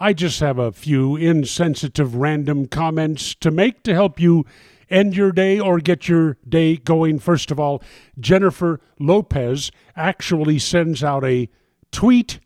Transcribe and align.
I 0.00 0.12
just 0.12 0.40
have 0.40 0.58
a 0.58 0.72
few 0.72 1.14
insensitive 1.14 2.16
random 2.16 2.66
comments 2.66 3.32
to 3.36 3.52
make 3.52 3.84
to 3.84 3.94
help 3.94 4.18
you 4.18 4.44
end 4.90 5.14
your 5.14 5.30
day 5.30 5.60
or 5.60 5.78
get 5.78 6.08
your 6.08 6.36
day 6.48 6.76
going. 6.76 7.20
First 7.20 7.52
of 7.52 7.60
all, 7.60 7.80
Jennifer 8.18 8.80
Lopez 8.98 9.70
actually 9.94 10.58
sends 10.58 11.04
out 11.04 11.24
a 11.24 11.48
tweet 11.92 12.40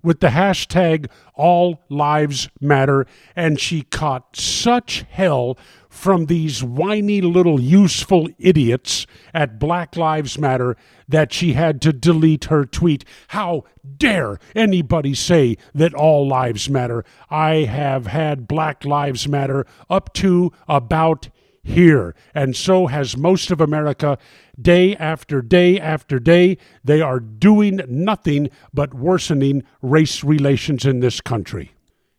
with 0.00 0.20
the 0.20 0.28
hashtag 0.28 1.10
All 1.34 1.80
Lives 1.88 2.48
Matter, 2.60 3.06
and 3.34 3.58
she 3.58 3.82
caught 3.82 4.36
such 4.36 5.04
hell 5.10 5.58
from 5.92 6.24
these 6.24 6.64
whiny 6.64 7.20
little 7.20 7.60
useful 7.60 8.26
idiots 8.38 9.06
at 9.34 9.58
Black 9.58 9.94
Lives 9.94 10.38
Matter 10.38 10.74
that 11.06 11.34
she 11.34 11.52
had 11.52 11.82
to 11.82 11.92
delete 11.92 12.44
her 12.44 12.64
tweet. 12.64 13.04
How 13.28 13.64
dare 13.98 14.38
anybody 14.56 15.14
say 15.14 15.58
that 15.74 15.92
all 15.92 16.26
lives 16.26 16.70
matter? 16.70 17.04
I 17.28 17.56
have 17.64 18.06
had 18.06 18.48
Black 18.48 18.86
Lives 18.86 19.28
Matter 19.28 19.66
up 19.90 20.14
to 20.14 20.50
about 20.66 21.28
here, 21.62 22.14
and 22.34 22.56
so 22.56 22.86
has 22.86 23.14
most 23.14 23.50
of 23.50 23.60
America. 23.60 24.16
Day 24.60 24.96
after 24.96 25.42
day 25.42 25.78
after 25.78 26.18
day, 26.18 26.56
they 26.82 27.02
are 27.02 27.20
doing 27.20 27.82
nothing 27.86 28.48
but 28.72 28.94
worsening 28.94 29.62
race 29.82 30.24
relations 30.24 30.86
in 30.86 31.00
this 31.00 31.20
country. 31.20 31.72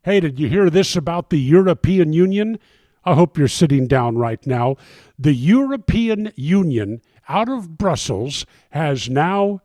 Hey, 0.03 0.19
did 0.19 0.39
you 0.39 0.47
hear 0.47 0.69
this 0.69 0.95
about 0.95 1.31
the 1.31 1.39
European 1.39 2.13
Union? 2.13 2.59
I 3.05 3.15
hope 3.15 3.37
you're 3.37 3.47
sitting 3.47 3.87
down 3.87 4.17
right 4.17 4.45
now. 4.45 4.77
The 5.19 5.33
European 5.33 6.31
Union, 6.35 7.01
out 7.27 7.49
of 7.49 7.77
Brussels, 7.77 8.45
has 8.69 9.09
now 9.09 9.61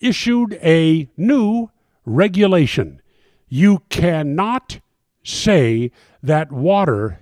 issued 0.00 0.54
a 0.62 1.08
new 1.16 1.70
regulation. 2.04 3.00
You 3.48 3.82
cannot 3.88 4.80
say 5.22 5.92
that 6.22 6.50
water 6.50 7.20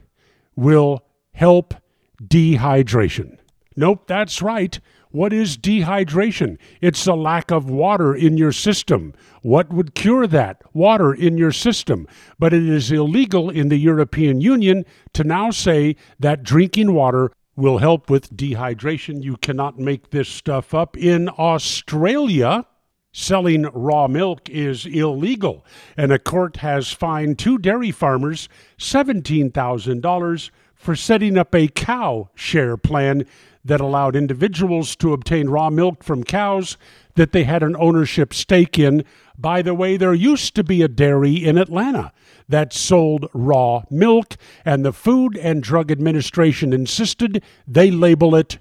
will 0.56 1.04
help 1.32 1.74
dehydration. 2.22 3.38
Nope, 3.78 4.08
that's 4.08 4.42
right. 4.42 4.80
What 5.12 5.32
is 5.32 5.56
dehydration? 5.56 6.58
It's 6.80 7.06
a 7.06 7.14
lack 7.14 7.52
of 7.52 7.70
water 7.70 8.12
in 8.12 8.36
your 8.36 8.50
system. 8.50 9.14
What 9.42 9.72
would 9.72 9.94
cure 9.94 10.26
that? 10.26 10.62
Water 10.74 11.14
in 11.14 11.38
your 11.38 11.52
system. 11.52 12.08
But 12.40 12.52
it 12.52 12.68
is 12.68 12.90
illegal 12.90 13.50
in 13.50 13.68
the 13.68 13.76
European 13.76 14.40
Union 14.40 14.84
to 15.12 15.22
now 15.22 15.52
say 15.52 15.94
that 16.18 16.42
drinking 16.42 16.92
water 16.92 17.30
will 17.54 17.78
help 17.78 18.10
with 18.10 18.36
dehydration. 18.36 19.22
You 19.22 19.36
cannot 19.36 19.78
make 19.78 20.10
this 20.10 20.28
stuff 20.28 20.74
up. 20.74 20.96
In 20.96 21.28
Australia, 21.28 22.66
selling 23.12 23.62
raw 23.72 24.08
milk 24.08 24.50
is 24.50 24.86
illegal, 24.86 25.64
and 25.96 26.10
a 26.10 26.18
court 26.18 26.56
has 26.56 26.90
fined 26.92 27.38
two 27.38 27.58
dairy 27.58 27.92
farmers 27.92 28.48
$17,000 28.78 30.50
for 30.78 30.96
setting 30.96 31.36
up 31.36 31.54
a 31.54 31.68
cow 31.68 32.30
share 32.34 32.76
plan 32.76 33.26
that 33.64 33.80
allowed 33.80 34.16
individuals 34.16 34.96
to 34.96 35.12
obtain 35.12 35.50
raw 35.50 35.68
milk 35.68 36.02
from 36.02 36.24
cows 36.24 36.78
that 37.16 37.32
they 37.32 37.44
had 37.44 37.62
an 37.62 37.76
ownership 37.76 38.32
stake 38.32 38.78
in. 38.78 39.04
By 39.36 39.60
the 39.60 39.74
way, 39.74 39.96
there 39.96 40.14
used 40.14 40.54
to 40.54 40.64
be 40.64 40.80
a 40.82 40.88
dairy 40.88 41.34
in 41.34 41.58
Atlanta 41.58 42.12
that 42.48 42.72
sold 42.72 43.28
raw 43.34 43.82
milk, 43.90 44.36
and 44.64 44.84
the 44.84 44.92
Food 44.92 45.36
and 45.36 45.62
Drug 45.62 45.90
Administration 45.90 46.72
insisted 46.72 47.42
they 47.66 47.90
label 47.90 48.34
it 48.34 48.58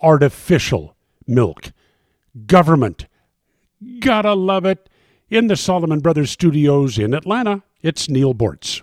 artificial 0.00 0.96
milk. 1.26 1.72
Government. 2.46 3.06
Gotta 4.00 4.34
love 4.34 4.64
it. 4.64 4.88
In 5.28 5.46
the 5.46 5.56
Solomon 5.56 6.00
Brothers 6.00 6.30
studios 6.30 6.98
in 6.98 7.14
Atlanta, 7.14 7.62
it's 7.82 8.08
Neal 8.08 8.34
Boortz. 8.34 8.82